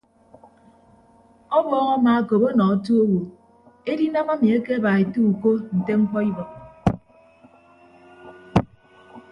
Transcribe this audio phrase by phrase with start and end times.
[1.57, 3.19] Ọbọọñ amaakop ọnọ otu owo
[3.91, 6.49] edinam emi akeba ete uko nte mkpọ ibọk.